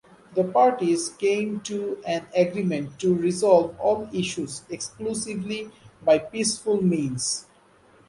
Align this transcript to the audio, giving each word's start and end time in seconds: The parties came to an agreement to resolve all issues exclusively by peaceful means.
The 0.33 0.43
parties 0.45 1.09
came 1.09 1.59
to 1.59 2.01
an 2.07 2.25
agreement 2.35 2.99
to 3.01 3.13
resolve 3.13 3.79
all 3.79 4.09
issues 4.11 4.63
exclusively 4.67 5.69
by 6.01 6.17
peaceful 6.17 6.81
means. 6.81 7.45